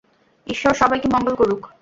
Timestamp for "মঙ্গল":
1.07-1.33